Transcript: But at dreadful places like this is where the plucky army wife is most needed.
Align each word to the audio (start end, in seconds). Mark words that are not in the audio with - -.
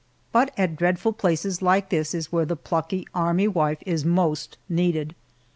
But 0.31 0.51
at 0.57 0.75
dreadful 0.77 1.13
places 1.13 1.61
like 1.61 1.91
this 1.91 2.15
is 2.15 2.31
where 2.31 2.43
the 2.43 2.55
plucky 2.55 3.05
army 3.13 3.47
wife 3.47 3.83
is 3.85 4.03
most 4.03 4.57
needed. 4.67 5.13